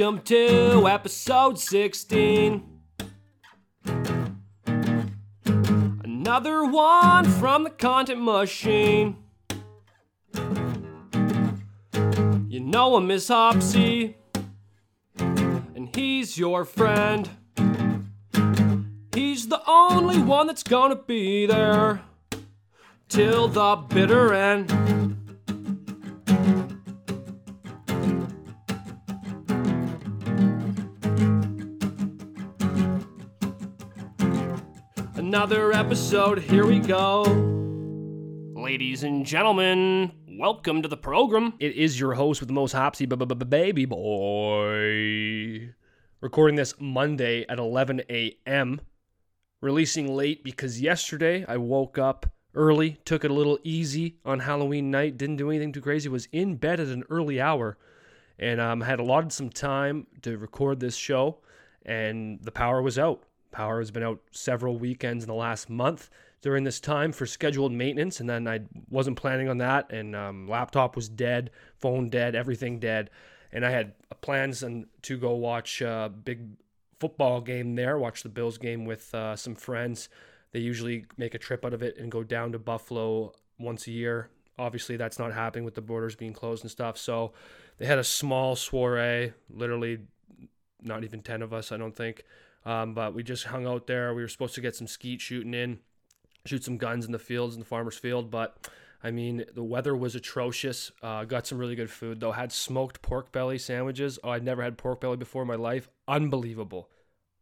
[0.00, 2.62] Welcome to episode 16.
[6.04, 9.16] Another one from the content machine.
[12.48, 14.16] You know him as Hoppsy,
[16.00, 17.28] he's your friend.
[19.14, 22.00] He's the only one that's gonna be there
[23.10, 24.70] till the bitter end.
[35.16, 37.24] Another episode, here we go.
[38.56, 41.52] Ladies and gentlemen, welcome to the program.
[41.58, 43.06] It is your host with the most Hoppsy
[43.50, 45.74] baby boy.
[46.22, 48.82] Recording this Monday at 11 a.m.
[49.62, 54.90] Releasing late because yesterday I woke up early, took it a little easy on Halloween
[54.90, 57.78] night, didn't do anything too crazy, was in bed at an early hour,
[58.38, 61.38] and um, had allotted some time to record this show,
[61.86, 63.22] and the power was out.
[63.50, 66.10] Power has been out several weekends in the last month
[66.42, 68.60] during this time for scheduled maintenance, and then I
[68.90, 69.90] wasn't planning on that.
[69.90, 73.08] And um, laptop was dead, phone dead, everything dead,
[73.52, 76.40] and I had plans and to go watch a big
[76.98, 80.08] football game there, watch the Bills game with uh, some friends.
[80.52, 83.90] They usually make a trip out of it and go down to Buffalo once a
[83.90, 84.28] year.
[84.58, 86.98] Obviously, that's not happening with the borders being closed and stuff.
[86.98, 87.32] So
[87.78, 90.00] they had a small soiree, literally
[90.82, 92.24] not even 10 of us, I don't think.
[92.66, 94.12] Um, but we just hung out there.
[94.14, 95.78] We were supposed to get some skeet shooting in,
[96.44, 98.30] shoot some guns in the fields in the farmer's field.
[98.30, 98.68] But
[99.02, 100.92] I mean, the weather was atrocious.
[101.02, 102.32] Uh, got some really good food though.
[102.32, 104.18] Had smoked pork belly sandwiches.
[104.22, 105.88] Oh, I'd never had pork belly before in my life.
[106.06, 106.90] Unbelievable,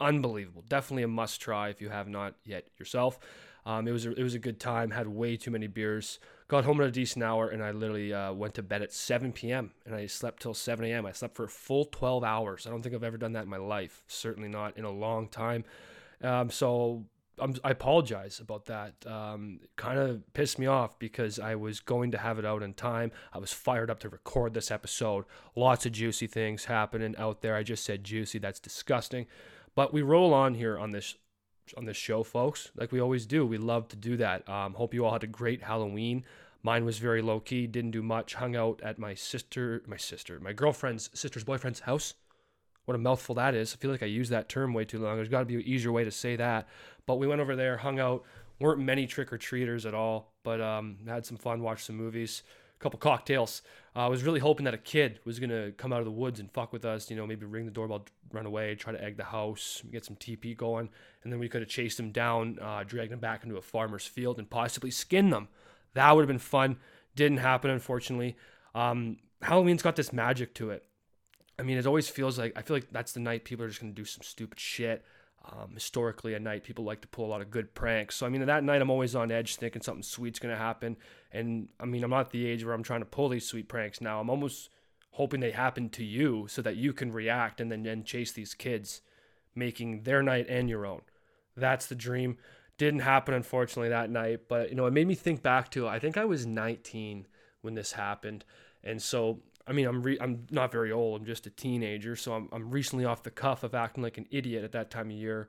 [0.01, 0.65] unbelievable.
[0.69, 3.19] Definitely a must try if you have not yet yourself.
[3.67, 4.93] Um, it was a, it was a good time.
[4.93, 6.21] Had way too many beers.
[6.47, 9.33] Got home at a decent hour, and I literally uh, went to bed at 7
[9.33, 9.73] p.m.
[9.85, 11.05] and I slept till 7 a.m.
[11.05, 12.67] I slept for a full 12 hours.
[12.67, 14.03] I don't think I've ever done that in my life.
[14.07, 15.65] Certainly not in a long time.
[16.23, 17.05] Um, so
[17.41, 18.95] I'm, i apologize about that.
[19.07, 22.75] Um, kind of pissed me off because I was going to have it out in
[22.75, 23.13] time.
[23.33, 25.25] I was fired up to record this episode.
[25.57, 27.55] Lots of juicy things happening out there.
[27.55, 28.39] I just said juicy.
[28.39, 29.27] That's disgusting.
[29.75, 31.17] But we roll on here on this
[31.77, 33.45] on this show, folks, like we always do.
[33.45, 34.49] We love to do that.
[34.49, 36.25] Um, hope you all had a great Halloween.
[36.63, 38.35] Mine was very low key, didn't do much.
[38.35, 42.15] Hung out at my sister, my sister, my girlfriend's sister's boyfriend's house.
[42.89, 43.75] What a mouthful that is.
[43.75, 45.17] I feel like I use that term way too long.
[45.17, 46.67] There's got to be an easier way to say that.
[47.05, 48.25] But we went over there, hung out.
[48.61, 52.45] weren't many trick or treaters at all, but um, had some fun, watched some movies
[52.79, 53.61] a couple cocktails.
[53.95, 56.41] Uh, I was really hoping that a kid was gonna come out of the woods
[56.41, 57.11] and fuck with us.
[57.11, 60.17] You know, maybe ring the doorbell, run away, try to egg the house, get some
[60.17, 60.89] TP going,
[61.25, 64.07] and then we could have chased them down, uh, dragged them back into a farmer's
[64.07, 65.49] field, and possibly skinned them.
[65.93, 66.79] That would have been fun.
[67.15, 68.35] Didn't happen, unfortunately.
[68.75, 70.85] Um, Halloween's got this magic to it.
[71.59, 73.81] I mean, it always feels like I feel like that's the night people are just
[73.81, 75.05] gonna do some stupid shit.
[75.45, 78.17] Um, historically, at night, people like to pull a lot of good pranks.
[78.17, 80.97] So, I mean, that night, I'm always on edge thinking something sweet's to happen.
[81.33, 84.01] And I mean, I'm not the age where I'm trying to pull these sweet pranks
[84.01, 84.21] now.
[84.21, 84.69] I'm almost
[85.13, 88.53] hoping they happen to you so that you can react and then, then chase these
[88.53, 89.01] kids,
[89.55, 91.01] making their night and your own.
[91.57, 92.37] That's the dream.
[92.77, 94.43] Didn't happen, unfortunately, that night.
[94.49, 97.27] But, you know, it made me think back to I think I was 19
[97.63, 98.45] when this happened.
[98.85, 101.21] And so I mean, I'm re- I'm not very old.
[101.21, 104.27] I'm just a teenager, so I'm I'm recently off the cuff of acting like an
[104.31, 105.49] idiot at that time of year,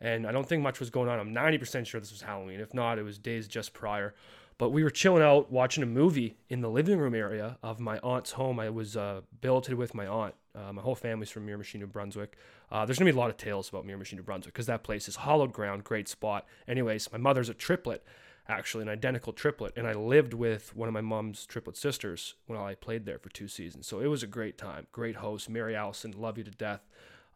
[0.00, 1.18] and I don't think much was going on.
[1.18, 2.60] I'm 90% sure this was Halloween.
[2.60, 4.14] If not, it was days just prior.
[4.56, 7.98] But we were chilling out watching a movie in the living room area of my
[7.98, 8.58] aunt's home.
[8.58, 10.34] I was uh, billeted with my aunt.
[10.52, 12.36] Uh, my whole family's from Miramichi, New Brunswick.
[12.72, 15.06] Uh, there's gonna be a lot of tales about Miramichi, New Brunswick, because that place
[15.06, 16.44] is hollowed ground, great spot.
[16.66, 18.02] Anyways, my mother's a triplet
[18.48, 22.58] actually an identical triplet and i lived with one of my mom's triplet sisters when
[22.58, 23.86] i played there for two seasons.
[23.86, 26.80] So it was a great time great host mary allison love you to death.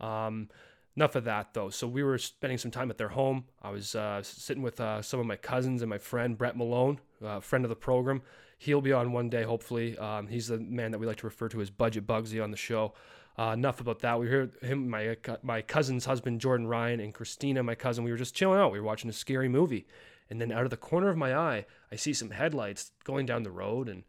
[0.00, 0.48] Um,
[0.96, 1.70] enough of that though.
[1.70, 3.44] So we were spending some time at their home.
[3.62, 7.00] I was uh, sitting with uh, some of my cousins and my friend brett malone
[7.24, 8.22] uh, friend of the program.
[8.58, 9.98] He'll be on one day hopefully.
[9.98, 12.56] Um, he's the man that we like to refer to as budget bugsy on the
[12.56, 12.94] show.
[13.38, 14.20] Uh, enough about that.
[14.20, 18.04] We heard him, my my cousin's husband, Jordan Ryan, and Christina, my cousin.
[18.04, 18.72] We were just chilling out.
[18.72, 19.86] We were watching a scary movie,
[20.30, 23.42] and then out of the corner of my eye, I see some headlights going down
[23.42, 24.04] the road, and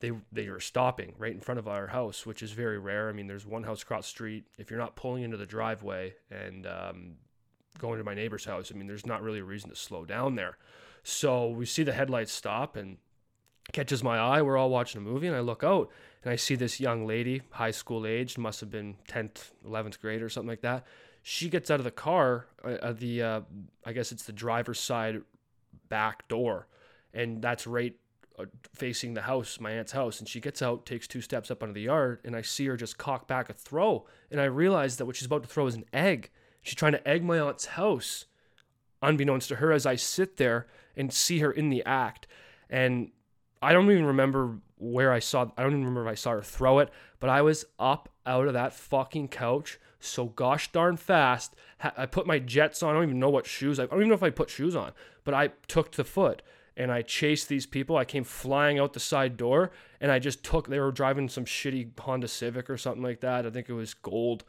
[0.00, 3.08] they they are stopping right in front of our house, which is very rare.
[3.08, 4.44] I mean, there's one house across the street.
[4.58, 7.12] If you're not pulling into the driveway and um,
[7.78, 10.36] going to my neighbor's house, I mean, there's not really a reason to slow down
[10.36, 10.58] there.
[11.02, 12.98] So we see the headlights stop, and
[13.72, 14.42] catches my eye.
[14.42, 15.90] We're all watching a movie, and I look out
[16.22, 20.22] and I see this young lady, high school age, must have been 10th, 11th grade
[20.22, 20.86] or something like that.
[21.22, 23.40] She gets out of the car, uh, the uh,
[23.84, 25.22] I guess it's the driver's side
[25.94, 26.66] back door,
[27.12, 27.94] and that's right
[28.36, 30.18] uh, facing the house, my aunt's house.
[30.18, 32.76] And she gets out, takes two steps up onto the yard, and I see her
[32.76, 35.76] just cock back a throw, and I realize that what she's about to throw is
[35.76, 36.30] an egg.
[36.62, 38.24] She's trying to egg my aunt's house,
[39.02, 42.26] unbeknownst to her, as I sit there and see her in the act.
[42.68, 43.12] And
[43.62, 46.42] I don't even remember where I saw, I don't even remember if I saw her
[46.42, 51.54] throw it, but I was up out of that fucking couch so gosh darn fast.
[51.80, 52.90] I put my jets on.
[52.90, 53.78] I don't even know what shoes.
[53.78, 54.92] I don't even know if I put shoes on,
[55.24, 56.42] but I took the foot
[56.76, 57.96] and I chased these people.
[57.96, 59.70] I came flying out the side door
[60.00, 63.46] and I just took, they were driving some shitty Honda Civic or something like that.
[63.46, 64.44] I think it was gold.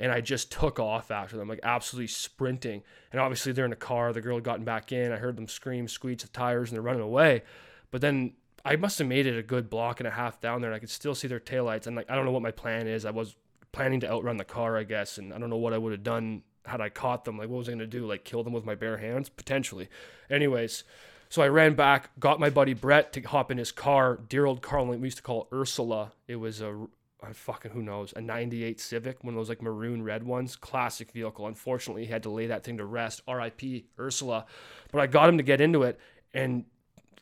[0.00, 2.82] And I just took off after them, like absolutely sprinting.
[3.10, 4.12] And obviously they're in the car.
[4.12, 5.10] The girl had gotten back in.
[5.10, 7.42] I heard them scream, squeak the tires, and they're running away.
[7.90, 8.34] But then
[8.64, 10.78] I must have made it a good block and a half down there, and I
[10.78, 11.88] could still see their taillights.
[11.88, 13.04] And like, I don't know what my plan is.
[13.04, 13.34] I was
[13.78, 16.02] planning to outrun the car, I guess, and I don't know what I would have
[16.02, 17.38] done had I caught them.
[17.38, 18.06] Like, what was I gonna do?
[18.06, 19.28] Like, kill them with my bare hands?
[19.28, 19.88] Potentially.
[20.28, 20.82] Anyways,
[21.28, 24.18] so I ran back, got my buddy Brett to hop in his car.
[24.28, 26.10] Dear old car, we used to call Ursula.
[26.26, 26.88] It was a
[27.32, 31.48] fucking who knows a 98 civic one of those like maroon red ones classic vehicle
[31.48, 33.60] unfortunately he had to lay that thing to rest rip
[33.98, 34.46] ursula
[34.92, 35.98] but i got him to get into it
[36.32, 36.64] and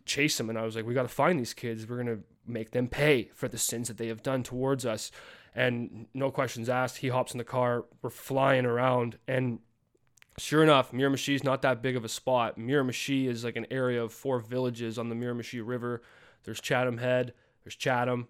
[0.07, 0.49] chase them.
[0.49, 1.87] And I was like, we got to find these kids.
[1.87, 5.11] We're going to make them pay for the sins that they have done towards us.
[5.57, 7.87] And no questions asked, he hops in the car.
[8.03, 9.17] We're flying around.
[9.27, 9.61] And
[10.39, 12.59] sure enough, Miramichi is not that big of a spot.
[12.59, 16.03] Miramichi is like an area of four villages on the Miramichi River.
[16.45, 17.33] There's Chatham Head,
[17.65, 18.29] there's Chatham,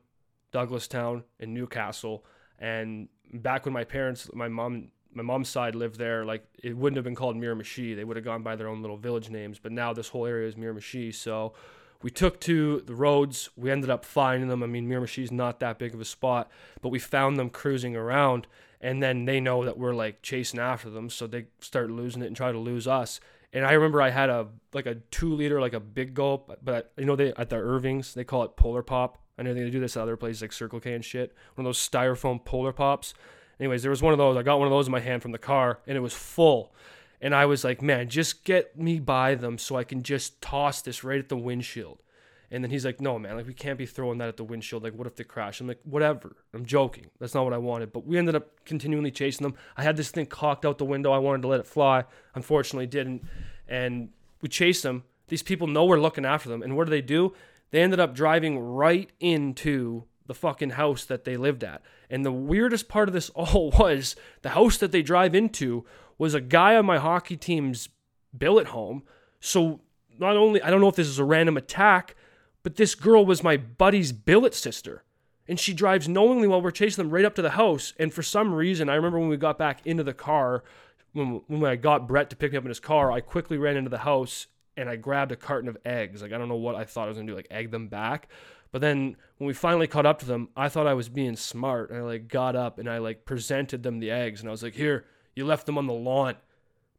[0.53, 2.25] Douglastown, and Newcastle.
[2.61, 6.97] And back when my parents, my mom my mom's side lived there, like it wouldn't
[6.97, 7.97] have been called Miramichi.
[7.97, 9.59] They would have gone by their own little village names.
[9.59, 11.13] But now this whole area is Miramichi.
[11.13, 11.55] So
[12.03, 13.51] we took to the roads.
[13.57, 14.63] We ended up finding them.
[14.63, 16.51] I mean, Miramichi is not that big of a spot,
[16.81, 18.47] but we found them cruising around.
[18.81, 22.27] And then they know that we're like chasing after them, so they start losing it
[22.27, 23.21] and try to lose us.
[23.53, 26.93] And I remember I had a like a two liter, like a big gulp, but
[26.99, 29.19] you know they at the Irvings they call it Polar Pop.
[29.39, 31.35] I know they do this at other places like Circle K and shit.
[31.55, 33.15] One of those styrofoam Polar Pops.
[33.59, 34.37] Anyways, there was one of those.
[34.37, 36.75] I got one of those in my hand from the car, and it was full.
[37.21, 40.83] And I was like, man, just get me by them so I can just toss
[40.83, 42.03] this right at the windshield.
[42.51, 44.85] And then he's like, no, man, like we can't be throwing that at the windshield.
[44.85, 45.61] Like, what if they crash?
[45.61, 46.37] I'm like, whatever.
[46.55, 47.07] I'm joking.
[47.19, 47.93] That's not what I wanted.
[47.93, 49.57] But we ended up continually chasing them.
[49.77, 51.11] I had this thing cocked out the window.
[51.11, 52.05] I wanted to let it fly.
[52.35, 53.25] Unfortunately, didn't.
[53.67, 54.11] And
[54.41, 55.05] we chased them.
[55.29, 56.63] These people know we're looking after them.
[56.63, 57.33] And what do they do?
[57.73, 61.83] They ended up driving right into the fucking house that they lived at.
[62.11, 65.85] And the weirdest part of this all was the house that they drive into
[66.19, 67.89] was a guy on my hockey team's
[68.37, 69.03] billet home.
[69.41, 69.81] So
[70.19, 72.15] not only I don't know if this is a random attack,
[72.63, 75.05] but this girl was my buddy's billet sister.
[75.49, 77.93] And she drives knowingly while we're chasing them right up to the house.
[78.01, 80.65] And for some reason, I remember when we got back into the car,
[81.13, 83.77] when, when I got Brett to pick me up in his car, I quickly ran
[83.77, 86.23] into the house and I grabbed a carton of eggs.
[86.23, 88.29] Like I don't know what I thought I was gonna do, like egg them back.
[88.73, 91.91] But then when we finally caught up to them, I thought I was being smart
[91.91, 94.63] and I like got up and I like presented them the eggs and I was
[94.63, 96.35] like, "Here, you left them on the lawn."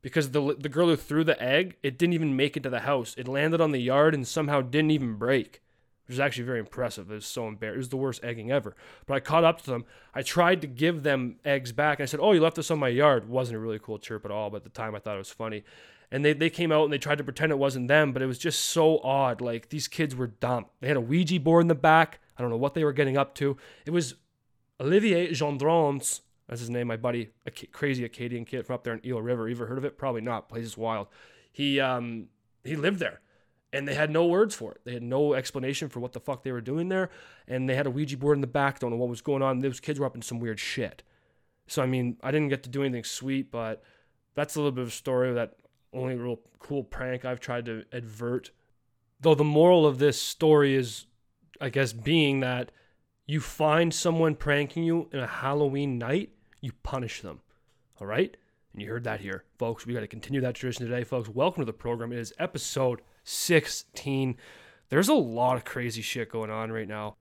[0.01, 2.81] Because the the girl who threw the egg, it didn't even make it to the
[2.81, 3.13] house.
[3.17, 5.61] It landed on the yard and somehow didn't even break.
[6.05, 7.11] Which is actually very impressive.
[7.11, 7.75] It was so embarrassing.
[7.75, 8.77] It was the worst egging ever.
[9.05, 9.83] But I caught up to them.
[10.13, 11.99] I tried to give them eggs back.
[11.99, 13.27] And I said, Oh, you left this on my yard.
[13.27, 15.31] Wasn't a really cool chirp at all, but at the time I thought it was
[15.31, 15.65] funny
[16.11, 18.27] and they, they came out and they tried to pretend it wasn't them, but it
[18.27, 19.41] was just so odd.
[19.41, 20.67] Like these kids were dumb.
[20.79, 22.19] They had a Ouija board in the back.
[22.37, 23.57] I don't know what they were getting up to.
[23.85, 24.15] It was
[24.79, 29.06] Olivier Gendrons, that's his name, my buddy, a crazy Acadian kid from up there in
[29.06, 29.49] Eel River.
[29.49, 29.97] You ever heard of it?
[29.97, 30.47] Probably not.
[30.47, 31.07] Place is wild.
[31.51, 32.27] He um
[32.63, 33.21] he lived there.
[33.73, 34.81] And they had no words for it.
[34.85, 37.09] They had no explanation for what the fuck they were doing there.
[37.49, 38.80] And they had a Ouija board in the back.
[38.80, 39.59] Don't know what was going on.
[39.59, 41.04] Those kids were up in some weird shit.
[41.68, 43.83] So I mean, I didn't get to do anything sweet, but
[44.35, 45.56] that's a little bit of a story that
[45.94, 48.51] only real cool prank I've tried to advert.
[49.19, 51.07] Though the moral of this story is,
[51.59, 52.71] I guess, being that
[53.25, 57.42] you find someone pranking you in a Halloween night, you punish them.
[57.99, 58.35] All right?
[58.73, 59.85] And you heard that here, folks.
[59.85, 61.30] We got to continue that tradition today, folks.
[61.30, 62.11] Welcome to the program.
[62.11, 64.37] It is episode 16.
[64.90, 67.18] There's a lot of crazy shit going on right now.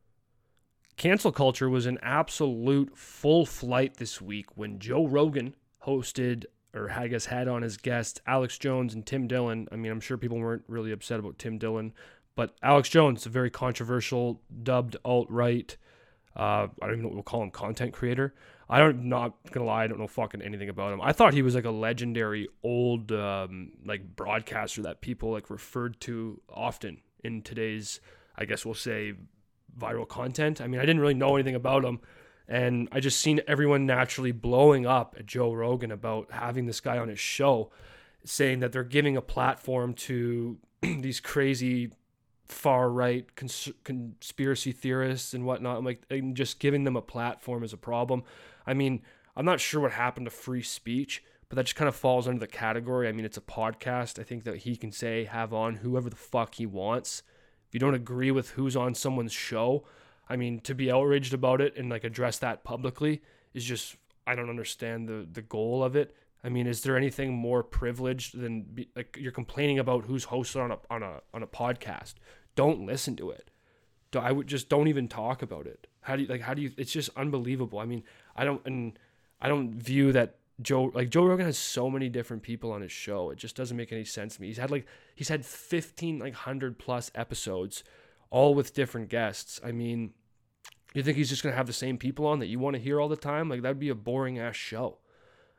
[0.97, 7.09] Cancel culture was in absolute full flight this week when Joe Rogan hosted or I
[7.09, 9.67] guess had on his guests Alex Jones and Tim Dillon.
[9.73, 11.93] I mean, I'm sure people weren't really upset about Tim Dillon,
[12.35, 15.77] but Alex Jones, a very controversial, dubbed alt right.
[16.37, 18.35] Uh, I don't even know what we'll call him, content creator.
[18.69, 21.01] I don't, not gonna lie, I don't know fucking anything about him.
[21.01, 26.01] I thought he was like a legendary old um, like broadcaster that people like referred
[26.01, 28.01] to often in today's
[28.39, 29.15] I guess we'll say,
[29.79, 30.61] viral content.
[30.61, 32.01] I mean, I didn't really know anything about him.
[32.49, 36.99] And I just seen everyone naturally blowing up at Joe Rogan about having this guy
[36.99, 37.71] on his show,
[38.25, 41.91] saying that they're giving a platform to these crazy
[42.49, 45.85] far right cons- conspiracy theorists and whatnot.
[45.85, 48.23] Like, and just giving them a platform is a problem.
[48.67, 49.03] I mean,
[49.37, 52.41] I'm not sure what happened to free speech, but that just kind of falls under
[52.41, 53.09] the category.
[53.09, 54.19] I mean, it's a podcast.
[54.19, 57.23] I think that he can say, have on whoever the fuck he wants.
[57.69, 59.85] If you don't agree with who's on someone's show,
[60.29, 63.23] I mean, to be outraged about it and like address that publicly
[63.55, 66.15] is just, I don't understand the, the goal of it.
[66.45, 70.63] I mean, is there anything more privileged than be, like you're complaining about who's hosted
[70.63, 72.15] on a on a on a podcast?
[72.57, 73.51] Don't listen to it.
[74.17, 75.87] I would just don't even talk about it.
[76.01, 76.41] How do you like?
[76.41, 76.73] How do you?
[76.77, 77.79] It's just unbelievable.
[77.79, 78.03] I mean,
[78.35, 78.99] I don't and
[79.41, 82.93] I don't view that Joe like Joe Rogan has so many different people on his
[82.93, 83.31] show.
[83.31, 84.49] It just doesn't make any sense to me.
[84.49, 87.85] He's had like he's had 15 like 100 plus episodes
[88.31, 89.61] all with different guests.
[89.65, 90.13] I mean,
[90.95, 93.01] you think he's just to have the same people on that you want to hear
[93.01, 93.49] all the time?
[93.49, 94.99] Like that'd be a boring ass show.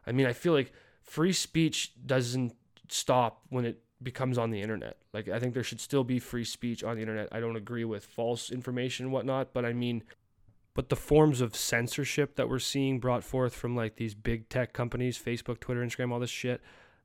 [0.06, 0.72] I mean, I feel like
[1.04, 2.56] free speech doesn't
[2.90, 4.98] stop when it becomes on the internet.
[5.14, 7.30] Like I think there should still be free speech on the internet.
[7.32, 10.04] I don't agree with false information and whatnot, but I mean
[10.78, 14.74] but the forms of censorship that we're seeing brought forth from like these big tech
[14.74, 16.62] companies, Facebook, Twitter, Instagram, all this shit,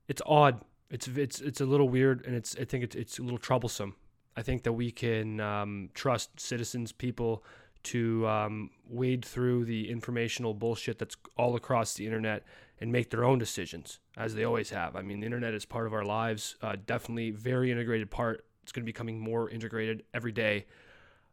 [0.08, 0.62] it's odd.
[0.90, 3.96] It's it's it's a little weird, and it's I think it's it's a little troublesome.
[4.36, 7.44] I think that we can um, trust citizens, people,
[7.84, 12.44] to um, wade through the informational bullshit that's all across the internet
[12.80, 14.96] and make their own decisions, as they always have.
[14.96, 18.44] I mean, the internet is part of our lives, uh, definitely very integrated part.
[18.62, 20.66] It's going to be becoming more integrated every day.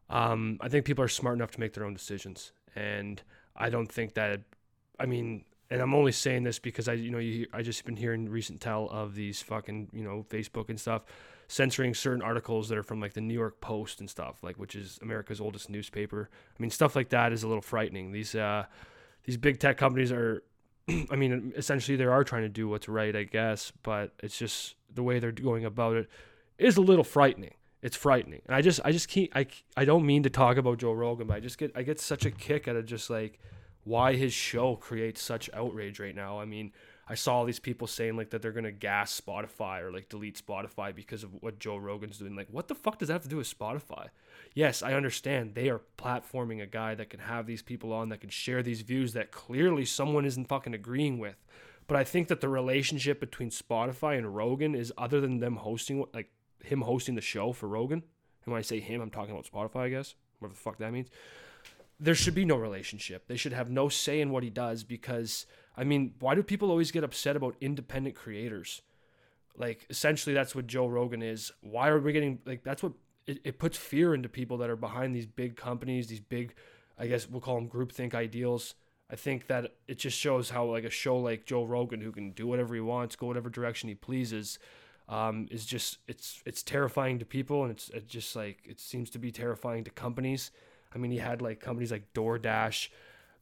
[0.08, 3.22] Um, I think people are smart enough to make their own decisions, and
[3.56, 4.42] I don't think that.
[4.98, 7.96] I mean, and I'm only saying this because I, you know, you, I just been
[7.96, 11.04] hearing recent tell of these fucking, you know, Facebook and stuff
[11.50, 14.76] censoring certain articles that are from like the New York Post and stuff, like which
[14.76, 16.30] is America's oldest newspaper.
[16.32, 18.12] I mean, stuff like that is a little frightening.
[18.12, 18.66] These uh,
[19.24, 20.44] these big tech companies are,
[21.10, 24.76] I mean, essentially they are trying to do what's right, I guess, but it's just
[24.94, 26.08] the way they're going about it
[26.56, 28.42] is a little frightening it's frightening.
[28.46, 31.26] And I just I just keep I I don't mean to talk about Joe Rogan,
[31.26, 33.40] but I just get I get such a kick out of just like
[33.84, 36.38] why his show creates such outrage right now.
[36.38, 36.72] I mean,
[37.10, 40.40] I saw all these people saying like that they're gonna gas Spotify or like delete
[40.40, 42.36] Spotify because of what Joe Rogan's doing.
[42.36, 44.10] Like, what the fuck does that have to do with Spotify?
[44.54, 48.20] Yes, I understand they are platforming a guy that can have these people on that
[48.20, 51.44] can share these views that clearly someone isn't fucking agreeing with.
[51.88, 56.04] But I think that the relationship between Spotify and Rogan is other than them hosting
[56.14, 56.30] like
[56.64, 58.04] him hosting the show for Rogan.
[58.44, 60.92] And when I say him, I'm talking about Spotify, I guess, whatever the fuck that
[60.92, 61.08] means.
[61.98, 63.26] There should be no relationship.
[63.26, 65.46] They should have no say in what he does because,
[65.80, 68.82] I mean, why do people always get upset about independent creators?
[69.56, 71.52] Like, essentially, that's what Joe Rogan is.
[71.62, 72.92] Why are we getting, like, that's what
[73.26, 76.52] it, it puts fear into people that are behind these big companies, these big,
[76.98, 78.74] I guess we'll call them groupthink ideals.
[79.10, 82.32] I think that it just shows how, like, a show like Joe Rogan, who can
[82.32, 84.58] do whatever he wants, go whatever direction he pleases,
[85.08, 89.10] um, is just it's it's terrifying to people and it's, it's just like it seems
[89.10, 90.50] to be terrifying to companies.
[90.94, 92.90] I mean, he had like companies like DoorDash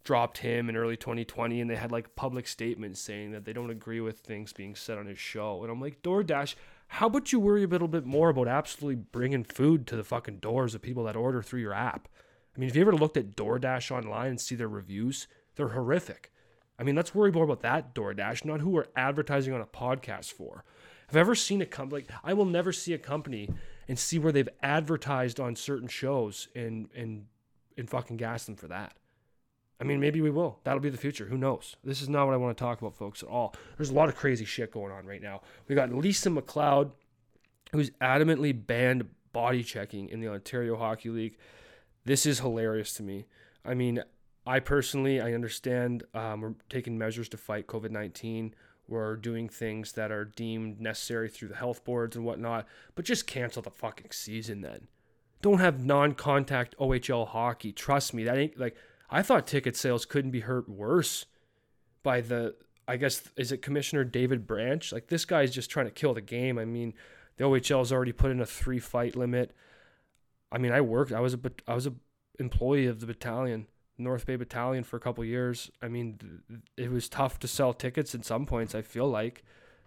[0.05, 3.71] dropped him in early 2020 and they had like public statements saying that they don't
[3.71, 5.63] agree with things being said on his show.
[5.63, 6.55] And I'm like, DoorDash,
[6.89, 10.39] how about you worry a little bit more about absolutely bringing food to the fucking
[10.39, 12.09] doors of people that order through your app?
[12.57, 16.33] I mean, if you ever looked at DoorDash online and see their reviews, they're horrific.
[16.79, 20.33] I mean, let's worry more about that DoorDash, not who we're advertising on a podcast
[20.33, 20.65] for.
[21.09, 23.51] I've ever seen a company like I will never see a company
[23.89, 27.27] and see where they've advertised on certain shows and and
[27.77, 28.95] and fucking gas them for that.
[29.81, 30.59] I mean, maybe we will.
[30.65, 31.27] That'll be the future.
[31.27, 31.77] Who knows?
[31.85, 33.55] This is not what I want to talk about, folks, at all.
[33.77, 35.43] There's a lot of crazy shit going on right now.
[35.69, 36.91] We got Lisa MacLeod,
[37.73, 41.37] who's adamantly banned body checking in the Ontario Hockey League.
[42.05, 43.27] This is hilarious to me.
[43.65, 44.03] I mean,
[44.47, 48.55] I personally, I understand um, we're taking measures to fight COVID 19
[48.89, 53.27] we're doing things that are deemed necessary through the health boards and whatnot, but just
[53.27, 54.89] cancel the fucking season then.
[55.43, 57.71] Don't have non contact OHL hockey.
[57.71, 58.77] Trust me, that ain't like
[59.11, 61.27] I thought ticket sales couldn't be hurt worse
[62.03, 62.55] by the
[62.87, 64.93] I guess is it Commissioner David Branch?
[64.93, 66.59] Like this guy's just trying to kill the game.
[66.59, 66.95] I mean,
[67.37, 69.55] the OHL has already put in a three fight limit.
[70.51, 71.13] I mean, I worked.
[71.13, 71.95] I was a I was a
[72.39, 73.67] employee of the battalion
[73.99, 75.71] North Bay Battalion for a couple years.
[75.83, 76.43] I mean,
[76.77, 78.75] it was tough to sell tickets at some points.
[78.75, 79.43] I feel like,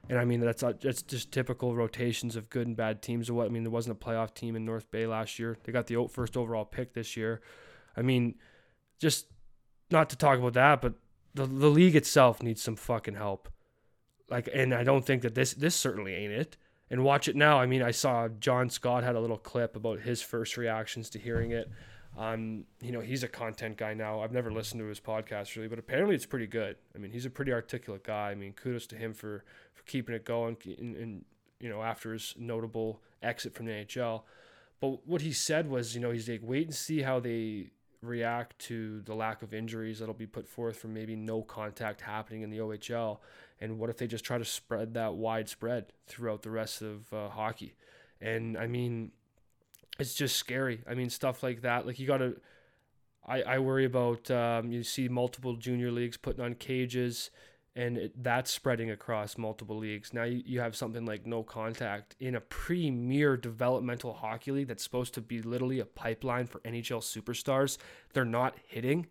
[0.09, 3.29] and I mean that's uh, that's just typical rotations of good and bad teams.
[3.29, 5.57] Or what I mean, there wasn't a playoff team in North Bay last year.
[5.63, 7.41] They got the first overall pick this year.
[7.95, 8.35] I mean,
[9.01, 9.25] just
[9.89, 10.93] not to talk about that, but
[11.33, 13.49] the the league itself needs some fucking help.
[14.29, 16.55] Like, and I don't think that this this certainly ain't it.
[16.89, 17.59] and watch it now.
[17.59, 21.19] I mean, I saw John Scott had a little clip about his first reactions to
[21.19, 21.71] hearing it.
[22.17, 24.19] Um, you know, he's a content guy now.
[24.21, 26.75] I've never listened to his podcast really, but apparently it's pretty good.
[26.93, 28.31] I mean, he's a pretty articulate guy.
[28.31, 30.57] I mean, kudos to him for for keeping it going.
[30.65, 31.25] And, and
[31.61, 34.23] you know, after his notable exit from the NHL.
[34.81, 38.57] But what he said was, you know, he's like, wait and see how they react
[38.59, 42.49] to the lack of injuries that'll be put forth from maybe no contact happening in
[42.49, 43.19] the OHL.
[43.59, 47.29] And what if they just try to spread that widespread throughout the rest of uh,
[47.29, 47.75] hockey?
[48.19, 49.11] And I mean,
[49.99, 50.81] it's just scary.
[50.89, 51.85] I mean, stuff like that.
[51.85, 52.39] Like you got to.
[53.27, 57.29] I, I worry about um, you see multiple junior leagues putting on cages
[57.75, 60.13] and it, that's spreading across multiple leagues.
[60.13, 64.83] Now you, you have something like no contact in a premier developmental hockey league that's
[64.83, 67.77] supposed to be literally a pipeline for NHL superstars.
[68.13, 69.07] They're not hitting.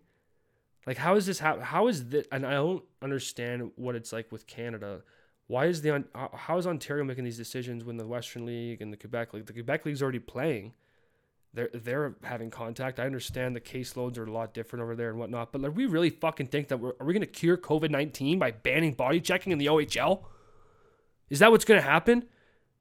[0.85, 4.31] Like how is this how how is this and I don't understand what it's like
[4.31, 5.03] with Canada.
[5.47, 6.03] Why is the
[6.33, 9.53] how is Ontario making these decisions when the Western League and the Quebec League the
[9.53, 10.73] Quebec League's already playing?
[11.53, 12.99] They're they're having contact.
[12.99, 15.85] I understand the caseloads are a lot different over there and whatnot, but like, we
[15.85, 19.51] really fucking think that we're are we gonna cure COVID nineteen by banning body checking
[19.51, 20.23] in the OHL?
[21.29, 22.25] Is that what's gonna happen?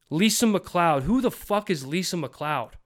[0.08, 1.04] Lisa MacLeod.
[1.04, 2.76] Who the fuck is Lisa MacLeod?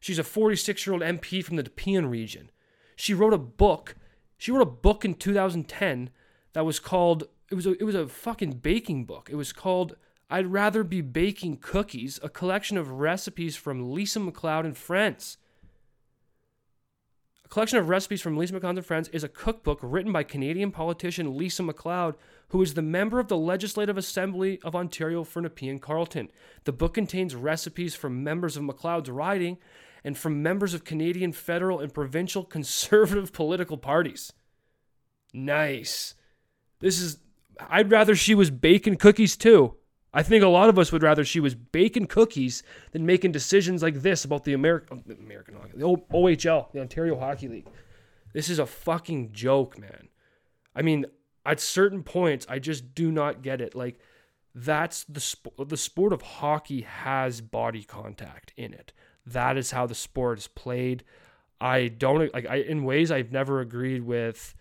[0.00, 2.50] She's a 46 year old MP from the Nepean region.
[2.96, 3.96] She wrote a book.
[4.36, 6.10] She wrote a book in 2010
[6.52, 7.24] that was called.
[7.50, 9.28] It was a it was a fucking baking book.
[9.30, 9.96] It was called
[10.30, 15.36] I'd rather be baking cookies, a collection of recipes from Lisa MacLeod and Friends.
[17.44, 20.70] A collection of recipes from Lisa MacLeod and Friends is a cookbook written by Canadian
[20.70, 22.14] politician Lisa MacLeod,
[22.48, 26.30] who is the member of the Legislative Assembly of Ontario for Nepean Carleton.
[26.64, 29.58] The book contains recipes from members of MacLeod's riding
[30.02, 34.32] and from members of Canadian federal and provincial conservative political parties.
[35.32, 36.14] Nice.
[36.80, 37.18] This is
[37.68, 39.76] I'd rather she was baking cookies too.
[40.16, 43.82] I think a lot of us would rather she was baking cookies than making decisions
[43.82, 47.66] like this about the American um, American hockey, the OHL, the Ontario Hockey League.
[48.32, 50.08] This is a fucking joke, man.
[50.74, 51.06] I mean,
[51.44, 53.74] at certain points, I just do not get it.
[53.74, 53.98] Like,
[54.54, 55.68] that's the sport.
[55.68, 58.92] The sport of hockey has body contact in it.
[59.26, 61.02] That is how the sport is played.
[61.60, 62.46] I don't like.
[62.46, 64.54] I in ways I've never agreed with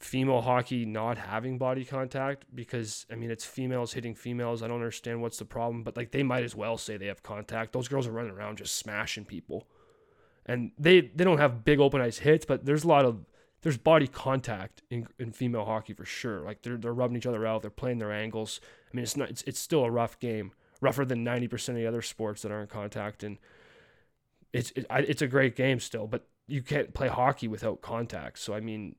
[0.00, 4.62] female hockey not having body contact because I mean it's females hitting females.
[4.62, 7.22] I don't understand what's the problem, but like they might as well say they have
[7.22, 7.72] contact.
[7.72, 9.68] Those girls are running around just smashing people.
[10.46, 13.26] And they they don't have big open ice hits, but there's a lot of
[13.62, 16.40] there's body contact in, in female hockey for sure.
[16.40, 18.58] Like they're they're rubbing each other out, they're playing their angles.
[18.90, 20.52] I mean it's not it's it's still a rough game.
[20.80, 23.36] Rougher than 90% of the other sports that aren't contact and
[24.54, 28.38] it's it, it's a great game still, but you can't play hockey without contact.
[28.38, 28.96] So I mean,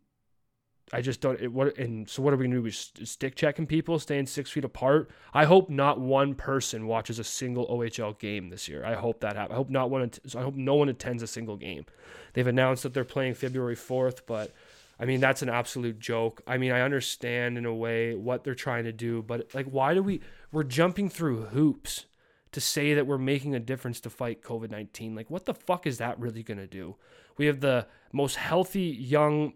[0.94, 1.40] I just don't.
[1.40, 2.64] It, what and so what are we gonna do?
[2.64, 5.10] We stick checking people, staying six feet apart.
[5.34, 8.84] I hope not one person watches a single OHL game this year.
[8.84, 9.54] I hope that happens.
[9.54, 10.12] I hope not one.
[10.36, 11.86] I hope no one attends a single game.
[12.34, 14.52] They've announced that they're playing February fourth, but
[15.00, 16.42] I mean that's an absolute joke.
[16.46, 19.94] I mean I understand in a way what they're trying to do, but like why
[19.94, 20.22] do we?
[20.52, 22.06] We're jumping through hoops
[22.52, 25.16] to say that we're making a difference to fight COVID nineteen.
[25.16, 26.98] Like what the fuck is that really gonna do?
[27.38, 29.54] We have the most healthy young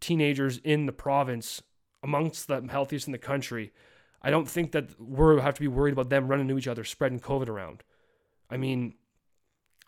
[0.00, 1.62] teenagers in the province
[2.02, 3.72] amongst the healthiest in the country.
[4.22, 6.84] I don't think that we have to be worried about them running into each other,
[6.84, 7.82] spreading COVID around.
[8.50, 8.94] I mean,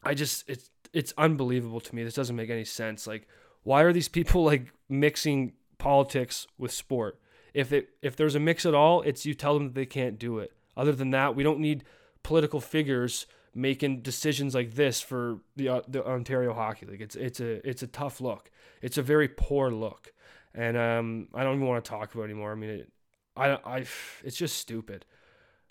[0.03, 2.05] I just it's it's unbelievable to me.
[2.05, 3.07] This doesn't make any sense.
[3.07, 3.29] Like,
[3.63, 7.19] why are these people like mixing politics with sport?
[7.55, 10.19] If it if there's a mix at all, it's you tell them that they can't
[10.19, 10.53] do it.
[10.77, 11.85] Other than that, we don't need
[12.23, 17.03] political figures making decisions like this for the uh, the Ontario Hockey League.
[17.03, 18.51] It's it's a it's a tough look.
[18.83, 20.13] It's a very poor look,
[20.55, 22.53] and um, I don't even want to talk about it anymore.
[22.53, 22.93] I mean, it,
[23.37, 23.85] I I
[24.25, 25.05] it's just stupid.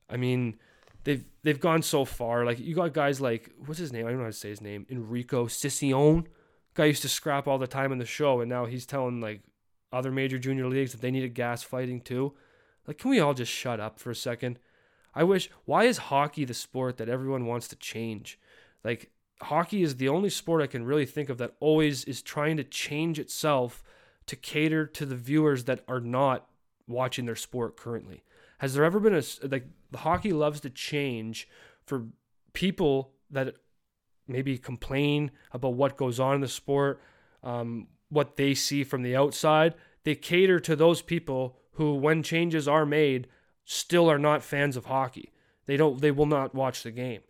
[0.09, 0.57] I mean,
[1.03, 2.45] they've they've gone so far.
[2.45, 4.05] Like you got guys like what's his name?
[4.05, 4.85] I don't know how to say his name.
[4.89, 6.25] Enrico Ciccone.
[6.75, 9.41] Guy used to scrap all the time in the show, and now he's telling like
[9.91, 12.33] other major junior leagues that they need a gas fighting too.
[12.87, 14.59] Like, can we all just shut up for a second?
[15.13, 18.39] I wish, why is hockey the sport that everyone wants to change?
[18.83, 22.57] Like, hockey is the only sport I can really think of that always is trying
[22.57, 23.83] to change itself
[24.27, 26.47] to cater to the viewers that are not
[26.87, 28.23] watching their sport currently.
[28.59, 31.47] Has there ever been a, like, the hockey loves to change
[31.85, 32.07] for
[32.53, 33.55] people that
[34.27, 37.01] maybe complain about what goes on in the sport,
[37.43, 39.73] um, what they see from the outside.
[40.03, 43.27] They cater to those people who, when changes are made,
[43.69, 45.31] still are not fans of hockey.
[45.67, 46.01] They don't.
[46.01, 47.21] They will not watch the game.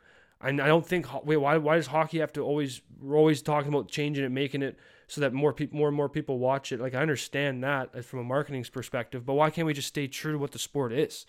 [0.42, 1.06] And I don't think.
[1.26, 1.58] Wait, why?
[1.58, 2.82] Why does hockey have to always?
[3.02, 6.08] We're always talking about changing it, making it so that more people, more and more
[6.08, 6.80] people watch it.
[6.80, 10.08] Like I understand that uh, from a marketing perspective, but why can't we just stay
[10.08, 11.26] true to what the sport is?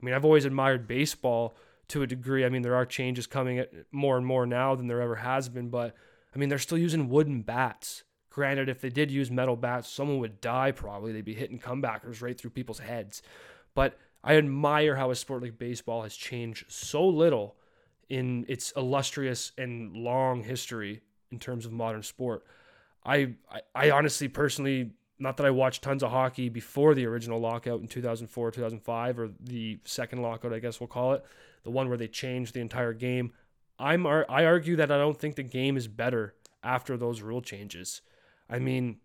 [0.00, 1.56] I mean, I've always admired baseball
[1.88, 2.44] to a degree.
[2.44, 5.68] I mean, there are changes coming more and more now than there ever has been,
[5.68, 5.96] but
[6.34, 8.04] I mean, they're still using wooden bats.
[8.30, 11.12] Granted, if they did use metal bats, someone would die probably.
[11.12, 13.22] They'd be hitting comebackers right through people's heads.
[13.74, 17.56] But I admire how a sport like baseball has changed so little
[18.08, 22.44] in its illustrious and long history in terms of modern sport.
[23.04, 27.38] I, I, I honestly, personally, not that I watched tons of hockey before the original
[27.38, 31.24] lockout in 2004, 2005, or the second lockout, I guess we'll call it,
[31.62, 33.32] the one where they changed the entire game.
[33.78, 38.00] I'm I argue that I don't think the game is better after those rule changes.
[38.48, 38.98] I mean,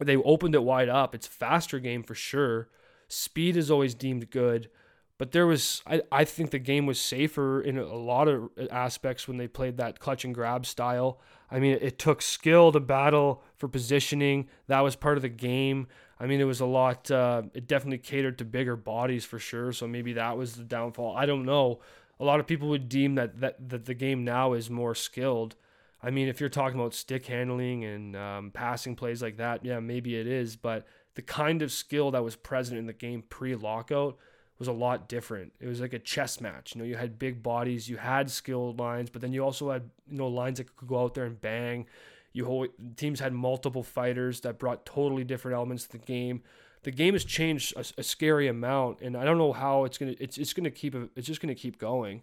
[0.00, 1.14] they opened it wide up.
[1.14, 2.68] It's faster game for sure.
[3.10, 4.70] Speed is always deemed good.
[5.18, 9.28] But there was, I, I think the game was safer in a lot of aspects
[9.28, 11.20] when they played that clutch and grab style.
[11.50, 14.48] I mean, it took skill to battle for positioning.
[14.68, 15.88] That was part of the game.
[16.18, 19.72] I mean, it was a lot, uh, it definitely catered to bigger bodies for sure.
[19.72, 21.14] So maybe that was the downfall.
[21.14, 21.80] I don't know.
[22.18, 25.54] A lot of people would deem that, that, that the game now is more skilled.
[26.02, 29.80] I mean, if you're talking about stick handling and um, passing plays like that, yeah,
[29.80, 30.56] maybe it is.
[30.56, 34.18] But the kind of skill that was present in the game pre lockout,
[34.60, 35.52] was a lot different.
[35.58, 36.74] It was like a chess match.
[36.74, 39.90] You know, you had big bodies, you had skilled lines, but then you also had
[40.08, 41.86] you know lines that could go out there and bang.
[42.32, 46.42] You hold, teams had multiple fighters that brought totally different elements to the game.
[46.82, 50.14] The game has changed a, a scary amount, and I don't know how it's gonna.
[50.20, 50.94] It's it's gonna keep.
[51.16, 52.22] It's just gonna keep going.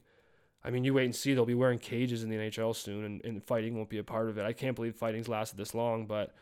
[0.63, 1.33] I mean, you wait and see.
[1.33, 4.29] They'll be wearing cages in the NHL soon, and, and fighting won't be a part
[4.29, 4.45] of it.
[4.45, 6.05] I can't believe fighting's lasted this long.
[6.05, 6.35] But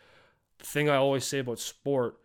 [0.60, 2.18] the thing I always say about sport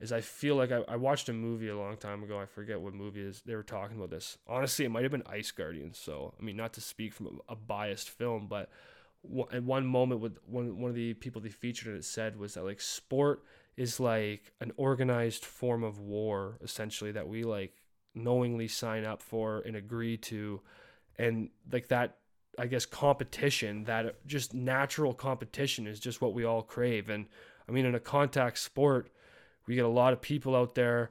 [0.00, 2.38] is I feel like I, I watched a movie a long time ago.
[2.38, 3.42] I forget what movie is.
[3.44, 4.38] They were talking about this.
[4.46, 5.98] Honestly, it might have been Ice Guardians.
[5.98, 8.70] So I mean, not to speak from a, a biased film, but
[9.52, 12.64] at one moment with one one of the people they featured it said was that
[12.64, 13.42] like sport
[13.76, 17.72] is like an organized form of war essentially that we like
[18.14, 20.60] knowingly sign up for and agree to
[21.18, 22.18] and like that
[22.58, 27.26] I guess competition that just natural competition is just what we all crave and
[27.68, 29.10] I mean in a contact sport
[29.68, 31.10] we get a lot of people out there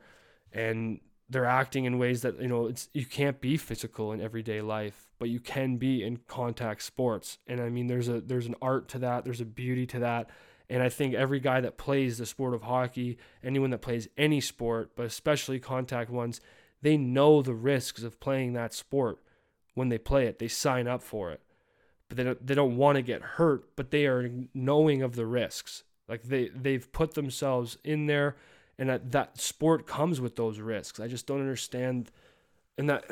[0.51, 4.61] and they're acting in ways that you know it's you can't be physical in everyday
[4.61, 7.37] life but you can be in contact sports.
[7.47, 9.23] And i mean there's a there's an art to that.
[9.23, 10.29] There's a beauty to that.
[10.69, 14.41] And i think every guy that plays the sport of hockey anyone that plays any
[14.41, 16.41] sport but especially contact ones
[16.81, 19.17] they know the risks of playing that sport
[19.73, 20.37] when they play it.
[20.37, 21.41] They sign up for it.
[22.07, 25.25] But they don't, they don't want to get hurt but they are knowing of the
[25.25, 28.35] risks like they they've put themselves in there,
[28.77, 30.99] and that that sport comes with those risks.
[30.99, 32.11] I just don't understand,
[32.77, 33.05] and that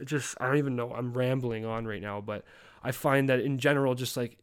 [0.00, 0.92] it just I don't even know.
[0.92, 2.44] I'm rambling on right now, but
[2.82, 4.38] I find that in general, just like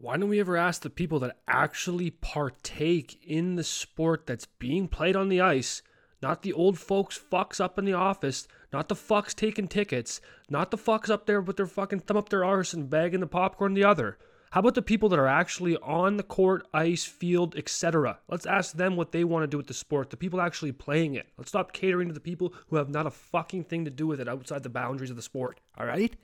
[0.00, 4.86] why don't we ever ask the people that actually partake in the sport that's being
[4.86, 5.82] played on the ice,
[6.22, 10.70] not the old folks fucks up in the office, not the fucks taking tickets, not
[10.70, 13.74] the fucks up there with their fucking thumb up their arse and bagging the popcorn
[13.74, 14.18] the other.
[14.50, 18.18] How about the people that are actually on the court, ice, field, etc.?
[18.28, 21.14] Let's ask them what they want to do with the sport, the people actually playing
[21.14, 21.26] it.
[21.36, 24.20] Let's stop catering to the people who have not a fucking thing to do with
[24.20, 25.60] it outside the boundaries of the sport.
[25.76, 26.14] All right?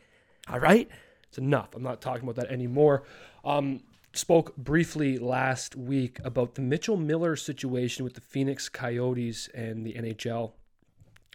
[0.49, 0.89] All right?
[1.29, 1.75] It's enough.
[1.75, 3.05] I'm not talking about that anymore.
[3.45, 3.83] Um,
[4.15, 9.93] spoke briefly last week about the Mitchell Miller situation with the Phoenix Coyotes and the
[9.95, 10.53] NHL,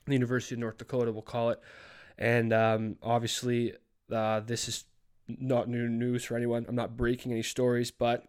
[0.06, 1.60] the University of North Dakota, we'll call it.
[2.17, 3.73] And um, obviously,
[4.12, 4.86] uh, this is
[5.39, 6.65] not new news for anyone.
[6.68, 8.26] I'm not breaking any stories, but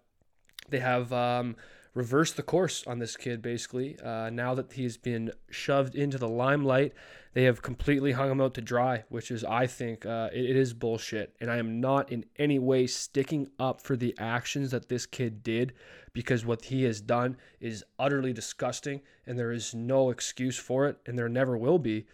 [0.68, 1.56] they have um,
[1.94, 3.98] reversed the course on this kid basically.
[4.00, 6.92] Uh, now that he's been shoved into the limelight,
[7.32, 10.56] they have completely hung him out to dry, which is, I think, uh, it, it
[10.56, 11.34] is bullshit.
[11.40, 15.42] And I am not in any way sticking up for the actions that this kid
[15.42, 15.72] did
[16.12, 20.98] because what he has done is utterly disgusting and there is no excuse for it
[21.06, 22.06] and there never will be.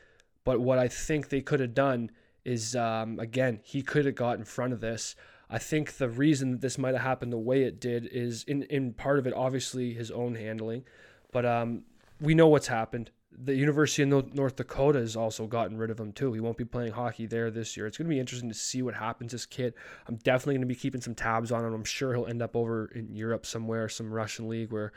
[0.44, 2.11] But what I think they could have done
[2.46, 5.16] is um, again he could have got in front of this.
[5.50, 8.62] I think the reason that this might have happened the way it did is in
[8.64, 10.85] in part of it obviously his own handling,
[11.32, 11.82] but um,
[12.20, 13.11] we know what's happened.
[13.38, 16.32] The University of North Dakota has also gotten rid of him too.
[16.32, 17.87] He won't be playing hockey there this year.
[17.87, 19.32] It's going to be interesting to see what happens.
[19.32, 19.74] This kid,
[20.06, 21.74] I'm definitely going to be keeping some tabs on him.
[21.74, 24.92] I'm sure he'll end up over in Europe somewhere, some Russian league where,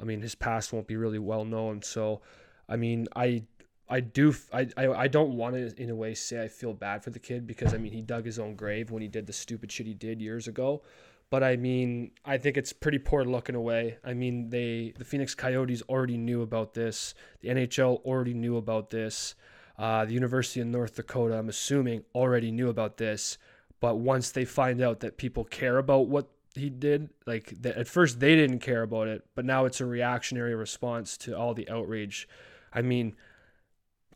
[0.00, 1.82] I mean, his past won't be really well known.
[1.82, 2.22] So,
[2.66, 3.44] I mean, I
[3.92, 7.04] I do I, I, I don't want to in a way say I feel bad
[7.04, 9.34] for the kid because I mean he dug his own grave when he did the
[9.34, 10.82] stupid shit he did years ago.
[11.28, 13.98] But I mean, I think it's pretty poor luck in a way.
[14.02, 17.14] I mean, they the Phoenix Coyotes already knew about this.
[17.40, 19.34] The NHL already knew about this.
[19.78, 23.36] Uh, the University of North Dakota, I'm assuming, already knew about this.
[23.80, 27.88] But once they find out that people care about what he did, like that at
[27.88, 31.68] first they didn't care about it, but now it's a reactionary response to all the
[31.68, 32.26] outrage.
[32.72, 33.16] I mean,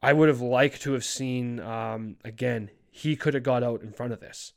[0.03, 2.71] I would have liked to have seen um, again.
[2.91, 4.53] he could have got out in front of this.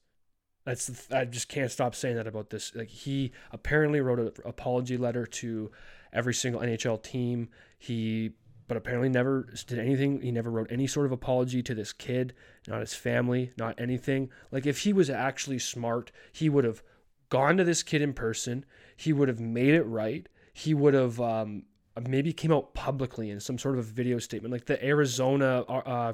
[0.65, 2.75] That's I just can't stop saying that about this.
[2.75, 5.71] Like he apparently wrote an apology letter to
[6.13, 7.49] every single NHL team.
[7.77, 8.31] He
[8.67, 10.21] but apparently never did anything.
[10.21, 12.35] He never wrote any sort of apology to this kid,
[12.67, 14.29] not his family, not anything.
[14.51, 16.83] Like if he was actually smart, he would have
[17.29, 18.63] gone to this kid in person.
[18.95, 20.29] He would have made it right.
[20.53, 21.63] He would have um,
[22.07, 25.73] maybe came out publicly in some sort of a video statement, like the Arizona, uh,
[25.77, 26.13] uh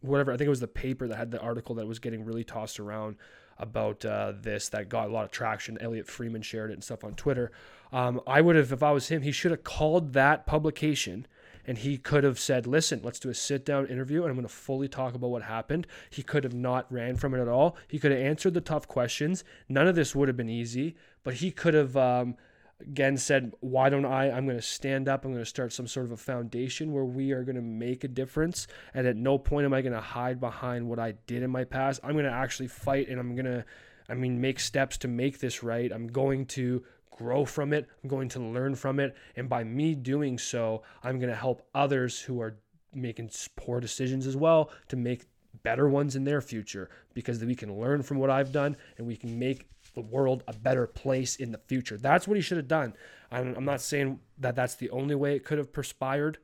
[0.00, 0.32] whatever.
[0.32, 2.78] I think it was the paper that had the article that was getting really tossed
[2.78, 3.16] around
[3.58, 5.78] about uh, this that got a lot of traction.
[5.80, 7.50] Elliotte Friedman shared it and stuff on Twitter.
[7.92, 11.26] Um, I would have, if I was him, he should have called that publication
[11.68, 14.52] and he could have said, "Listen, let's do a sit-down interview, and I'm going to
[14.52, 17.76] fully talk about what happened." He could have not ran from it at all.
[17.86, 19.44] He could have answered the tough questions.
[19.68, 22.36] None of this would have been easy, but he could have um,
[22.80, 24.30] again said, "Why don't I?
[24.30, 25.24] I'm going to stand up.
[25.24, 28.04] I'm going to start some sort of a foundation where we are going to make
[28.04, 28.66] a difference.
[28.94, 31.64] And at no point am I going to hide behind what I did in my
[31.64, 32.00] past.
[32.02, 33.64] I'm going to actually fight, and I'm going to."
[34.10, 35.92] I mean, make steps to make this right.
[35.92, 37.86] I'm going to grow from it.
[38.02, 39.14] I'm going to learn from it.
[39.36, 42.56] And by me doing so, I'm going to help others who are
[42.94, 45.26] making poor decisions as well to make
[45.62, 49.16] better ones in their future because we can learn from what I've done and we
[49.16, 51.96] can make the world a better place in the future.
[51.96, 52.94] That's what he should have done.
[53.30, 56.38] I'm, not saying that that's the only way it could have perspired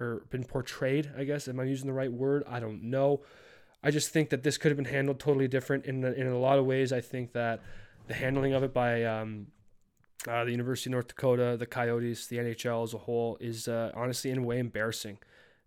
[0.00, 1.48] or been portrayed, I guess.
[1.48, 2.44] Am I using the right word?
[2.48, 3.22] I don't know.
[3.82, 6.58] I just think that this could have been handled totally different in, in a lot
[6.58, 6.92] of ways.
[6.92, 7.60] I think that
[8.06, 9.48] the handling of it by um,
[10.28, 13.90] uh, the University of North Dakota, the Coyotes, the NHL as a whole is uh,
[13.94, 15.18] honestly in a way embarrassing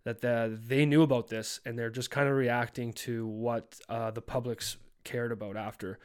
[0.04, 4.10] that the, they knew about this and they're just kind of reacting to what uh,
[4.10, 5.98] the public's cared about after.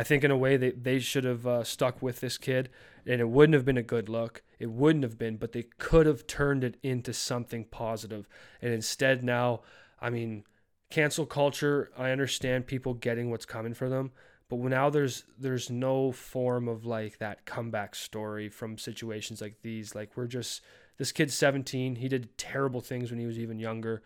[0.00, 2.70] I think in a way they, they should have uh, stuck with this kid
[3.04, 4.42] and it wouldn't have been a good look.
[4.58, 8.26] It wouldn't have been, but they could have turned it into something positive.
[8.62, 9.60] And instead now,
[10.00, 10.44] I mean,
[10.88, 14.12] cancel culture, I understand people getting what's coming for them,
[14.48, 19.94] but now there's there's no form of like that comeback story from situations like these
[19.94, 20.62] like we're just
[20.96, 24.02] this kid's 17 he did terrible things when he was even younger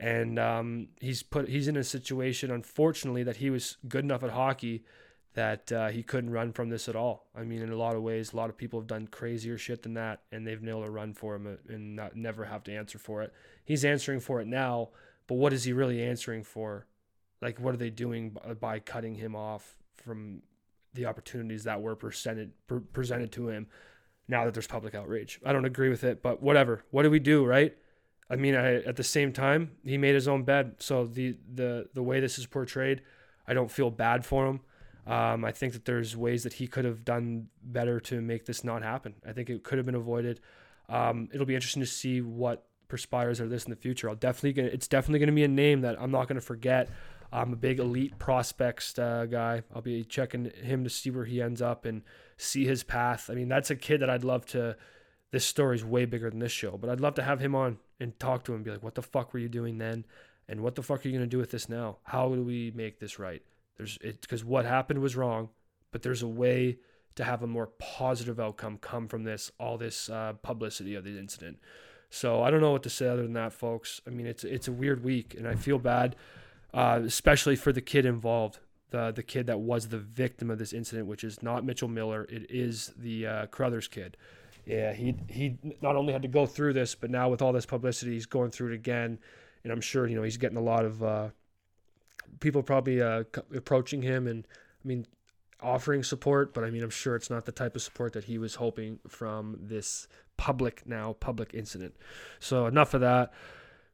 [0.00, 4.30] and um, he's put he's in a situation unfortunately that he was good enough at
[4.30, 4.82] hockey
[5.34, 7.26] that uh, he couldn't run from this at all.
[7.34, 9.82] I mean, in a lot of ways, a lot of people have done crazier shit
[9.82, 12.98] than that, and they've nailed a run for him and not, never have to answer
[12.98, 13.32] for it.
[13.64, 14.90] He's answering for it now,
[15.26, 16.86] but what is he really answering for?
[17.42, 20.42] Like, what are they doing by cutting him off from
[20.94, 23.66] the opportunities that were presented pre- presented to him
[24.28, 25.40] now that there's public outrage.
[25.44, 26.84] I don't agree with it, but whatever.
[26.90, 27.76] What do we do, right?
[28.30, 30.76] I mean, I, at the same time, he made his own bed.
[30.78, 33.02] So the the the way this is portrayed,
[33.46, 34.60] I don't feel bad for him.
[35.06, 38.64] Um, I think that there's ways that he could have done better to make this
[38.64, 39.14] not happen.
[39.26, 40.40] I think it could have been avoided.
[40.88, 44.08] Um, it'll be interesting to see what perspires out of this in the future.
[44.08, 46.46] I'll definitely get, it's definitely going to be a name that I'm not going to
[46.46, 46.88] forget.
[47.32, 49.62] I'm a big elite prospects uh, guy.
[49.74, 52.02] I'll be checking him to see where he ends up and
[52.36, 53.28] see his path.
[53.28, 54.76] I mean, that's a kid that I'd love to.
[55.32, 58.16] This story's way bigger than this show, but I'd love to have him on and
[58.20, 60.04] talk to him and be like, what the fuck were you doing then?
[60.48, 61.98] And what the fuck are you going to do with this now?
[62.04, 63.42] How do we make this right?
[63.76, 65.50] There's because what happened was wrong,
[65.92, 66.78] but there's a way
[67.16, 71.18] to have a more positive outcome come from this, all this uh, publicity of the
[71.18, 71.58] incident.
[72.10, 74.00] So I don't know what to say other than that, folks.
[74.06, 76.16] I mean, it's it's a weird week, and I feel bad
[76.74, 78.58] uh, especially for the kid involved,
[78.90, 82.26] the the kid that was the victim of this incident, which is not Mitchell Miller.
[82.28, 84.16] It is the uh, Crothers kid.
[84.66, 87.64] Yeah, he he not only had to go through this, but now with all this
[87.64, 89.20] publicity, he's going through it again,
[89.62, 91.28] and I'm sure you know he's getting a lot of uh,
[92.40, 94.46] people probably uh, approaching him and
[94.84, 95.06] I mean
[95.60, 98.38] offering support, but I mean I'm sure it's not the type of support that he
[98.38, 101.94] was hoping from this public now public incident.
[102.40, 103.32] So enough of that.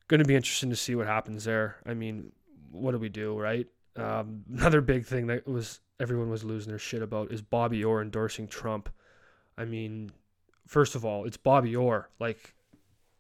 [0.08, 1.76] Going to be interesting to see what happens there.
[1.86, 2.32] I mean,
[2.72, 3.66] what do we do, right?
[3.96, 8.02] Um, another big thing that was everyone was losing their shit about is Bobby Orr
[8.02, 8.88] endorsing Trump.
[9.56, 10.10] I mean,
[10.66, 12.08] first of all, it's Bobby Orr.
[12.18, 12.54] Like,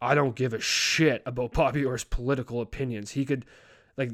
[0.00, 3.10] I don't give a shit about Bobby Orr's political opinions.
[3.10, 3.44] He could,
[3.96, 4.12] like,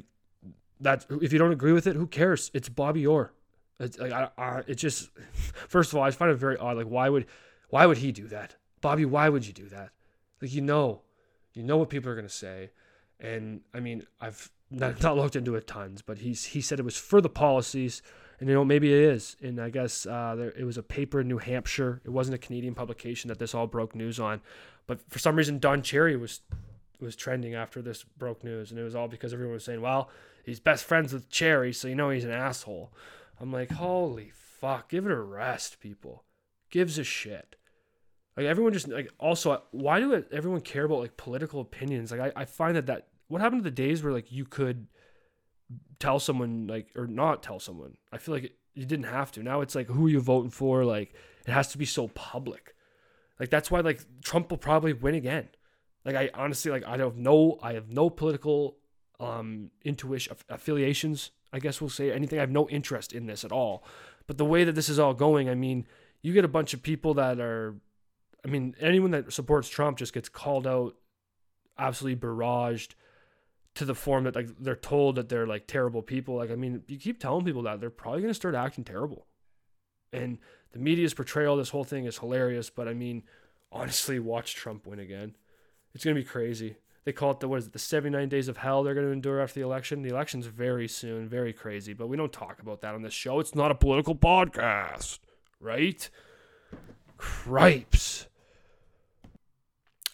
[0.81, 1.07] that.
[1.11, 2.51] If you don't agree with it, who cares?
[2.55, 3.33] It's Bobby Orr.
[3.79, 5.11] It's like, I, I, it just,
[5.69, 6.77] first of all, I find it very odd.
[6.77, 7.27] Like, why would,
[7.69, 9.05] why would he do that, Bobby?
[9.05, 9.91] Why would you do that?
[10.41, 11.03] Like, you know,
[11.53, 12.71] you know what people are gonna say,
[13.19, 16.85] and I mean, I've not, not looked into it tons, but he's he said it
[16.85, 18.03] was for the policies,
[18.39, 19.37] and you know maybe it is.
[19.43, 22.03] And I guess uh, there, it was a paper in New Hampshire.
[22.05, 24.43] It wasn't a Canadian publication that this all broke news on,
[24.87, 26.41] but for some reason Don Cherry was
[27.01, 30.11] was trending after this broke news, and it was all because everyone was saying, "Well,
[30.47, 32.93] he's best friends with Cherry, so you know he's an asshole."
[33.39, 36.25] I'm like, holy fuck, give it a rest, people.
[36.71, 37.57] Gives a shit.
[38.37, 42.11] Like everyone just like also why do everyone care about like political opinions?
[42.11, 44.89] Like I, I find that that what happened to the days where like you could
[45.99, 47.97] tell someone like or not tell someone.
[48.13, 49.43] I feel like you didn't have to.
[49.43, 50.85] Now it's like who are you voting for?
[50.85, 51.15] Like
[51.47, 52.75] it has to be so public.
[53.41, 55.49] Like that's why like Trump will probably win again.
[56.05, 58.77] Like I honestly like I have no I have no political
[59.21, 61.31] um intuition affiliations.
[61.53, 62.39] I guess we'll say anything.
[62.39, 63.85] I have no interest in this at all.
[64.27, 65.87] But the way that this is all going, I mean,
[66.23, 67.77] you get a bunch of people that are
[68.45, 70.95] I mean, anyone that supports Trump just gets called out
[71.79, 72.95] absolutely barraged
[73.75, 76.37] to the form that like they're told that they're like terrible people.
[76.37, 79.27] Like I mean, you keep telling people that they're probably going to start acting terrible.
[80.13, 80.39] And
[80.73, 83.23] the media's portrayal this whole thing is hilarious, but I mean,
[83.73, 85.37] honestly, watch Trump win again.
[85.95, 86.77] It's going to be crazy.
[87.07, 89.13] They call it the what is it, the 79 days of hell they're going to
[89.13, 90.03] endure after the election.
[90.03, 93.39] The election's very soon, very crazy, but we don't talk about that on this show.
[93.39, 95.21] It's not a political podcast,
[95.61, 96.11] right?
[97.17, 98.27] Cripes.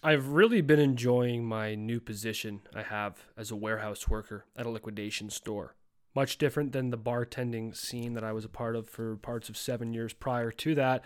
[0.03, 4.71] I've really been enjoying my new position I have as a warehouse worker at a
[4.71, 5.75] liquidation store.
[6.15, 9.57] Much different than the bartending scene that I was a part of for parts of
[9.57, 11.03] seven years prior to that.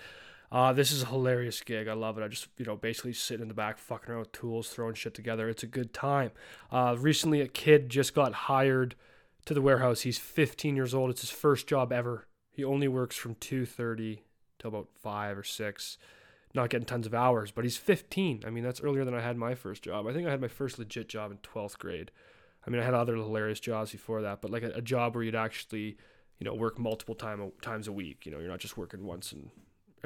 [0.50, 1.88] Uh, this is a hilarious gig.
[1.88, 2.24] I love it.
[2.24, 5.14] I just, you know, basically sitting in the back, fucking around with tools, throwing shit
[5.14, 5.48] together.
[5.48, 6.30] It's a good time.
[6.70, 8.94] Uh, recently, a kid just got hired
[9.46, 10.02] to the warehouse.
[10.02, 11.10] He's 15 years old.
[11.10, 12.26] It's his first job ever.
[12.50, 14.20] He only works from 2:30
[14.58, 15.98] till about five or six
[16.56, 18.42] not getting tons of hours, but he's 15.
[18.44, 20.06] I mean, that's earlier than I had my first job.
[20.06, 22.10] I think I had my first legit job in 12th grade.
[22.66, 25.22] I mean, I had other hilarious jobs before that, but like a, a job where
[25.22, 25.98] you'd actually,
[26.38, 28.26] you know, work multiple time times a week.
[28.26, 29.50] You know, you're not just working once and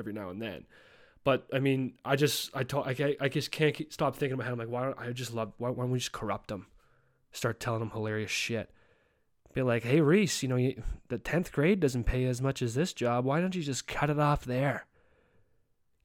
[0.01, 0.65] every now and then.
[1.23, 4.39] But I mean, I just I talk, I, I just can't keep, stop thinking in
[4.39, 4.55] my head.
[4.55, 5.53] I'm like, why don't I just love?
[5.59, 6.67] Why, why don't we just corrupt them?
[7.31, 8.71] Start telling them hilarious shit.
[9.53, 12.75] Be like, hey Reese, you know, you, the tenth grade doesn't pay as much as
[12.75, 13.25] this job.
[13.25, 14.87] Why don't you just cut it off there?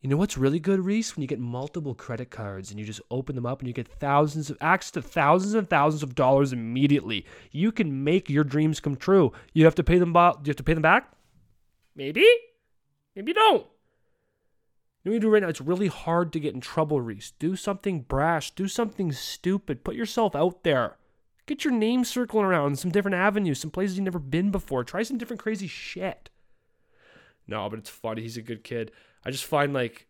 [0.01, 1.15] You know what's really good, Reese?
[1.15, 3.87] When you get multiple credit cards and you just open them up and you get
[3.87, 7.25] thousands of access to thousands and thousands of dollars immediately.
[7.51, 9.31] You can make your dreams come true.
[9.53, 10.13] You have to pay them.
[10.13, 11.11] Bo- you have to pay them back.
[11.95, 12.27] Maybe,
[13.15, 13.65] maybe you don't.
[15.05, 15.49] You know what you do right now?
[15.49, 17.31] It's really hard to get in trouble, Reese.
[17.37, 18.49] Do something brash.
[18.49, 19.83] Do something stupid.
[19.83, 20.97] Put yourself out there.
[21.45, 24.83] Get your name circling around some different avenues, some places you've never been before.
[24.83, 26.31] Try some different crazy shit.
[27.47, 28.23] No, but it's funny.
[28.23, 28.91] He's a good kid.
[29.23, 30.07] I just find like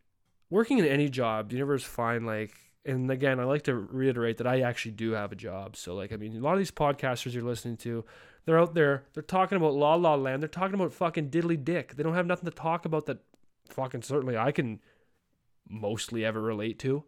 [0.50, 2.54] working in any job, you never find like
[2.86, 5.76] and again, I like to reiterate that I actually do have a job.
[5.76, 8.06] So like I mean, a lot of these podcasters you're listening to,
[8.46, 11.96] they're out there, they're talking about La La Land, they're talking about fucking diddly dick.
[11.96, 13.20] They don't have nothing to talk about that
[13.70, 14.80] fucking certainly I can
[15.68, 17.04] mostly ever relate to.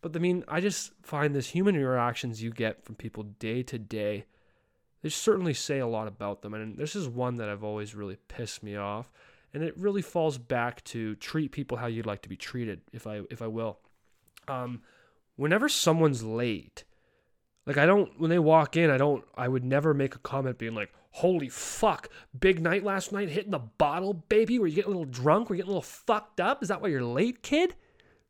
[0.00, 3.78] But I mean, I just find this human interactions you get from people day to
[3.78, 4.26] day,
[5.02, 6.54] they certainly say a lot about them.
[6.54, 9.10] And this is one that I've always really pissed me off
[9.54, 13.06] and it really falls back to treat people how you'd like to be treated if
[13.06, 13.78] i if i will
[14.48, 14.82] um
[15.36, 16.84] whenever someone's late
[17.66, 20.58] like i don't when they walk in i don't i would never make a comment
[20.58, 24.92] being like holy fuck big night last night hitting the bottle baby were you getting
[24.92, 27.42] a little drunk were you getting a little fucked up is that why you're late
[27.42, 27.74] kid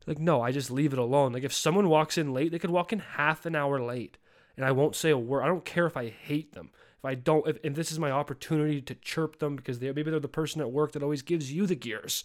[0.05, 2.69] like no i just leave it alone like if someone walks in late they could
[2.69, 4.17] walk in half an hour late
[4.57, 6.71] and i won't say a word i don't care if i hate them
[7.03, 10.09] if I don't, if, if this is my opportunity to chirp them because they maybe
[10.09, 12.23] they're the person at work that always gives you the gears.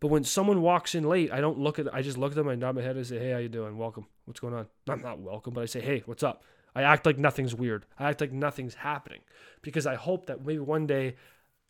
[0.00, 1.94] But when someone walks in late, I don't look at.
[1.94, 2.48] I just look at them.
[2.48, 2.96] I nod my head.
[2.96, 3.76] and say, "Hey, how you doing?
[3.76, 4.06] Welcome.
[4.24, 6.42] What's going on?" I'm not welcome, but I say, "Hey, what's up?"
[6.74, 7.86] I act like nothing's weird.
[7.98, 9.20] I act like nothing's happening
[9.62, 11.16] because I hope that maybe one day,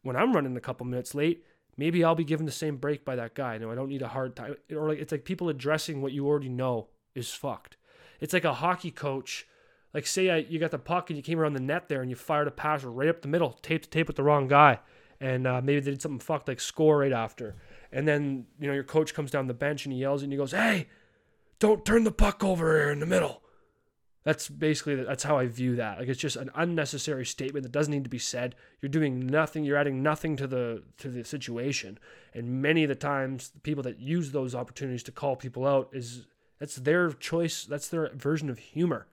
[0.03, 1.45] when I'm running a couple minutes late,
[1.77, 3.59] maybe I'll be given the same break by that guy.
[3.59, 4.57] No, I don't need a hard time.
[4.75, 7.77] Or like it's like people addressing what you already know is fucked.
[8.21, 9.47] It's like a hockey coach
[9.95, 12.11] like say I, you got the puck and you came around the net there and
[12.11, 14.81] you fired a pass right up the middle, tape to tape with the wrong guy,
[15.21, 17.55] and uh, maybe they did something fucked like score right after,
[17.93, 20.37] and then you know your coach comes down the bench and he yells and he
[20.37, 20.89] goes, "Hey,
[21.61, 23.44] don't turn the puck over here in the middle."
[24.25, 25.99] That's basically that's how I view that.
[25.99, 28.55] Like it's just an unnecessary statement that doesn't need to be said.
[28.81, 29.65] You're doing nothing.
[29.65, 31.99] You're adding nothing to the to the situation.
[32.33, 35.91] And many of the times, the people that use those opportunities to call people out
[35.93, 36.27] is
[36.59, 37.65] that's their choice.
[37.65, 39.07] That's their version of humor.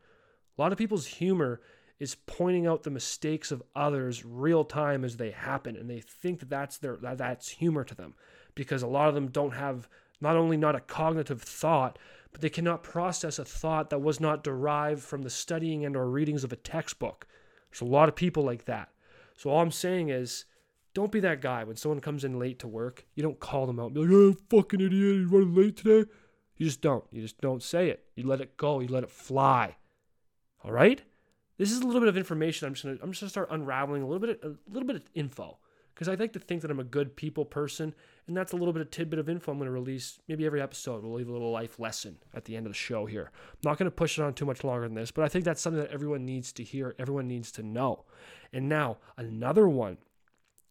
[0.58, 1.60] A lot of people's humor
[2.00, 6.40] is pointing out the mistakes of others real time as they happen and they think
[6.40, 8.16] that that's their that that's humor to them
[8.56, 9.88] because a lot of them don't have
[10.20, 12.00] not only not a cognitive thought
[12.32, 16.10] but they cannot process a thought that was not derived from the studying and or
[16.10, 17.28] readings of a textbook.
[17.70, 18.90] There's a lot of people like that.
[19.36, 20.46] So all i'm saying is
[20.94, 23.06] don't be that guy when someone comes in late to work.
[23.16, 24.92] You don't call them out and be like oh fucking idiot.
[24.92, 26.10] You running late today.
[26.58, 27.06] You just don't.
[27.12, 28.06] You just don't say it.
[28.16, 28.82] You let it go.
[28.82, 29.78] You let it fly.
[30.64, 31.02] All right?
[31.58, 32.68] This is a little bit of information.
[32.68, 34.98] I'm just gonna I'm just gonna start unraveling a little bit of, a little bit
[34.98, 35.58] of info.
[35.94, 37.94] Because I like to think that I'm a good people person,
[38.28, 40.20] and that's a little bit of tidbit of info I'm going to release.
[40.28, 43.06] Maybe every episode will leave a little life lesson at the end of the show
[43.06, 43.32] here.
[43.34, 45.46] I'm not going to push it on too much longer than this, but I think
[45.46, 48.06] that's something that everyone needs to hear, everyone needs to know.
[48.54, 49.98] And now, another one.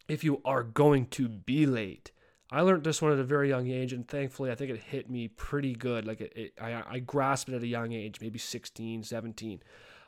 [0.09, 2.11] If you are going to be late,
[2.53, 5.09] I learned this one at a very young age, and thankfully, I think it hit
[5.09, 6.05] me pretty good.
[6.05, 9.63] Like it, it I, I grasped it at a young age, maybe 16, 17.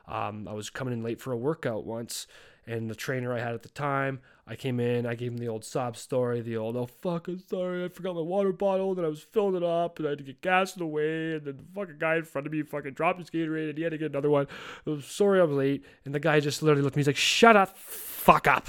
[0.09, 2.27] Um, I was coming in late for a workout once,
[2.67, 4.21] and the trainer I had at the time,
[4.53, 7.39] I came in, I gave him the old sob story, the old, oh fuck, I'm
[7.39, 10.19] sorry, I forgot my water bottle, and I was filling it up, and I had
[10.19, 12.63] to get gas in the way, and then the fucking guy in front of me
[12.63, 14.47] fucking dropped his Gatorade, and he had to get another one.
[14.87, 17.17] I was sorry I'm late, and the guy just literally looked at me, he's like,
[17.17, 18.69] shut up, fuck up.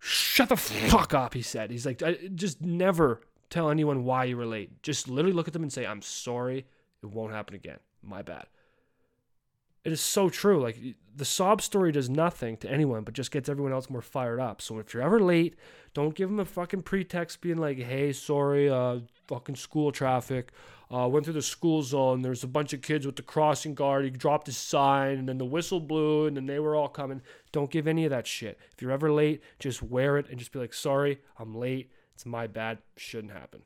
[0.00, 1.70] Shut the fuck up, he said.
[1.70, 2.02] He's like,
[2.34, 4.82] just never tell anyone why you were late.
[4.82, 6.66] Just literally look at them and say, I'm sorry,
[7.00, 7.78] it won't happen again.
[8.02, 8.46] My bad
[9.84, 10.60] it is so true.
[10.62, 10.78] Like
[11.16, 14.60] the sob story does nothing to anyone, but just gets everyone else more fired up.
[14.60, 15.56] So if you're ever late,
[15.94, 20.52] don't give them a fucking pretext being like, "Hey, sorry, uh, fucking school traffic.
[20.92, 22.20] Uh, went through the school zone.
[22.22, 24.04] There's a bunch of kids with the crossing guard.
[24.04, 27.22] He dropped his sign, and then the whistle blew, and then they were all coming.
[27.52, 28.58] Don't give any of that shit.
[28.72, 31.90] If you're ever late, just wear it and just be like, "Sorry, I'm late.
[32.14, 32.78] It's my bad.
[32.96, 33.62] Shouldn't happen."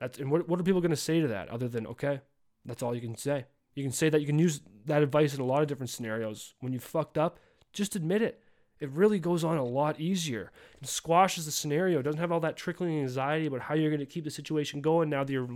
[0.00, 2.22] That's and what what are people gonna say to that other than okay?
[2.64, 3.46] That's all you can say.
[3.78, 6.54] You can say that you can use that advice in a lot of different scenarios.
[6.58, 7.38] When you fucked up,
[7.72, 8.42] just admit it.
[8.80, 10.50] It really goes on a lot easier.
[10.82, 12.00] It squashes the scenario.
[12.00, 14.80] It doesn't have all that trickling anxiety about how you're going to keep the situation
[14.80, 15.48] going now that you're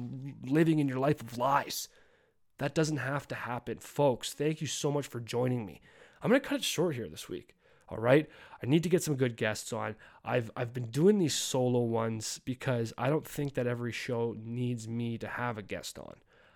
[0.45, 1.89] living in your life of lies.
[2.59, 3.79] That doesn't have to happen.
[3.79, 5.81] Folks, thank you so much for joining me.
[6.23, 7.57] I'm going to cut it short here this week.
[7.89, 8.29] All right.
[8.63, 9.97] I need to get some good guests on.
[10.25, 14.87] I've I've been doing these solo ones because I don't think that every show needs
[14.87, 16.15] me to have a guest on.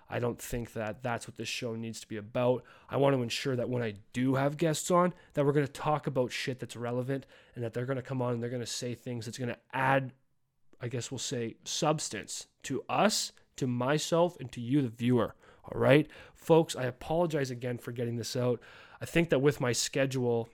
[0.08, 2.62] I don't think that that's what this show needs to be about.
[2.88, 5.72] I want to ensure that when I do have guests on, that we're going to
[5.72, 8.60] talk about shit that's relevant and that they're going to come on and they're going
[8.60, 10.12] to say things that's going to add,
[10.80, 15.34] I guess we'll say, substance to us, to myself, and to you, the viewer.
[15.64, 18.60] All right, folks, I apologize again for getting this out.
[19.00, 20.48] I think that with my schedule,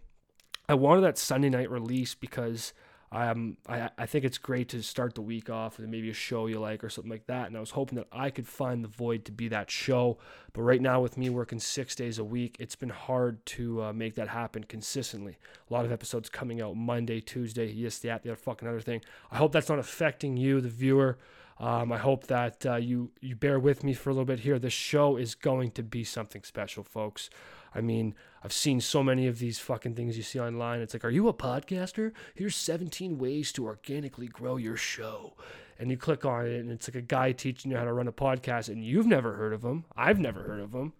[0.68, 2.72] I wanted that Sunday night release because
[3.12, 6.46] um, I, I think it's great to start the week off with maybe a show
[6.46, 7.46] you like or something like that.
[7.46, 10.16] And I was hoping that I could find the void to be that show.
[10.54, 13.92] But right now, with me working six days a week, it's been hard to uh,
[13.92, 15.36] make that happen consistently.
[15.70, 19.02] A lot of episodes coming out Monday, Tuesday, yes, that, the other fucking other thing.
[19.30, 21.18] I hope that's not affecting you, the viewer.
[21.60, 24.58] Um, I hope that uh, you you bear with me for a little bit here.
[24.58, 27.28] This show is going to be something special, folks.
[27.74, 28.14] I mean,
[28.44, 30.80] I've seen so many of these fucking things you see online.
[30.80, 32.12] It's like, are you a podcaster?
[32.34, 35.34] Here's 17 ways to organically grow your show.
[35.78, 38.08] And you click on it, and it's like a guy teaching you how to run
[38.08, 39.84] a podcast, and you've never heard of him.
[39.96, 40.92] I've never heard of him.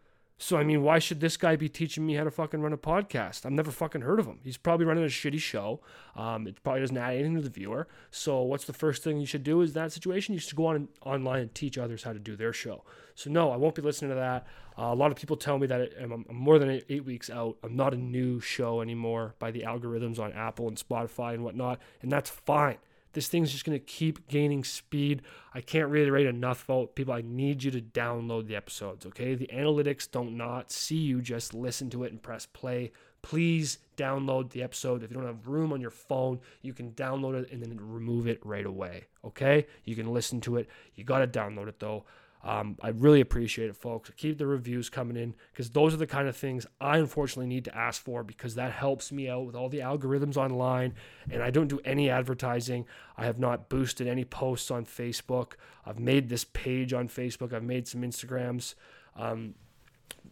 [0.43, 2.77] So I mean, why should this guy be teaching me how to fucking run a
[2.77, 3.47] podcast?
[3.47, 4.41] I've never fucking heard of him.
[4.43, 5.81] He's probably running a shitty show.
[6.17, 7.87] Um, it probably doesn't add anything to the viewer.
[8.11, 9.61] So what's the first thing you should do?
[9.61, 12.53] Is that situation you should go on online and teach others how to do their
[12.53, 12.83] show.
[13.15, 14.47] So no, I won't be listening to that.
[14.79, 17.05] Uh, a lot of people tell me that it, I'm, I'm, more than eight, eight
[17.05, 17.57] weeks out.
[17.63, 21.81] I'm not a new show anymore by the algorithms on Apple and Spotify and whatnot,
[22.01, 22.79] and that's fine.
[23.13, 25.23] This thing's just going to keep gaining speed.
[25.53, 26.93] I can't reiterate enough, folks.
[26.95, 27.13] people.
[27.13, 29.35] I need you to download the episodes, okay?
[29.35, 32.93] The analytics don't not see you, just listen to it and press play.
[33.21, 35.03] Please download the episode.
[35.03, 38.27] If you don't have room on your phone, you can download it and then remove
[38.27, 39.67] it right away, okay?
[39.85, 40.69] You can listen to it.
[40.95, 42.05] You got to download it though.
[42.45, 44.11] Um, I really appreciate it, folks.
[44.17, 47.65] Keep the reviews coming in because those are the kind of things I unfortunately need
[47.67, 50.95] to ask for because that helps me out with all the algorithms online.
[51.31, 52.87] And I don't do any advertising.
[53.17, 55.53] I have not boosted any posts on Facebook.
[55.87, 57.53] I've made this page on Facebook.
[57.53, 58.75] I've made some Instagrams.
[59.15, 59.55] Um,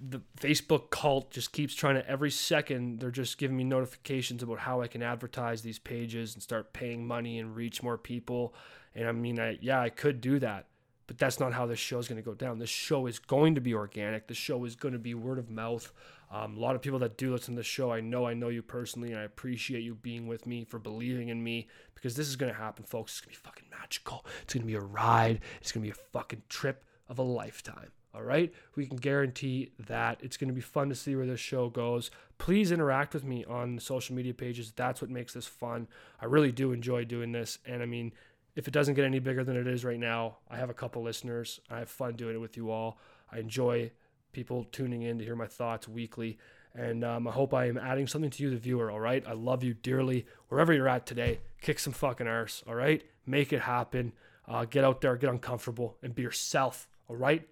[0.01, 4.59] the Facebook cult just keeps trying to every second they're just giving me notifications about
[4.61, 8.55] how I can advertise these pages and start paying money and reach more people.
[8.95, 10.67] And I mean, I, yeah, I could do that
[11.11, 12.61] but that's not how this show is going to go down.
[12.61, 14.29] This show is going to be organic.
[14.29, 15.93] The show is going to be word of mouth.
[16.31, 18.47] Um, a lot of people that do listen to the show, I know I know
[18.47, 22.29] you personally, and I appreciate you being with me for believing in me because this
[22.29, 23.11] is going to happen, folks.
[23.11, 24.25] It's going to be fucking magical.
[24.45, 25.41] It's going to be a ride.
[25.61, 27.91] It's going to be a fucking trip of a lifetime.
[28.15, 28.53] All right.
[28.77, 32.11] We can guarantee that it's going to be fun to see where this show goes.
[32.39, 34.73] Please interact with me on social media pages.
[34.75, 35.89] That's what makes this fun.
[36.21, 37.59] I really do enjoy doing this.
[37.67, 38.13] And I mean,
[38.57, 41.03] if it doesn't get any bigger than it is right now, I have a couple
[41.03, 41.61] listeners.
[41.71, 42.99] I have fun doing it with you all.
[43.33, 43.93] I enjoy
[44.33, 46.39] people tuning in to hear my thoughts weekly.
[46.75, 48.91] And um, I hope I am adding something to you, the viewer.
[48.91, 49.25] All right.
[49.27, 50.27] I love you dearly.
[50.49, 52.63] Wherever you're at today, kick some fucking arse.
[52.69, 53.03] All right.
[53.27, 54.13] Make it happen.
[54.47, 56.89] Uh, get out there, get uncomfortable, and be yourself.
[57.09, 57.49] All right.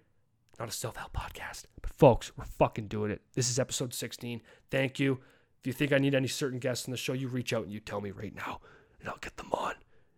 [0.57, 1.63] Not a self help podcast.
[1.81, 3.21] But folks, we're fucking doing it.
[3.33, 4.41] This is episode 16.
[4.69, 5.19] Thank you.
[5.59, 7.73] If you think I need any certain guests on the show, you reach out and
[7.73, 8.59] you tell me right now.
[8.99, 9.73] and I'll get them on.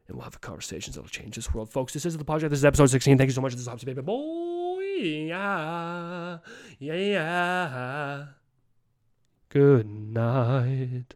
[0.08, 1.70] And we'll have conversations that'll change this world.
[1.70, 2.50] Folks, this is the podcast.
[2.50, 3.18] This is episode 16.
[3.18, 3.54] Thank you so much.
[3.54, 4.82] This is Hoppsy Baby Boy.
[5.02, 6.40] Yeah.
[6.80, 8.26] Yeah.
[9.50, 11.16] Good night.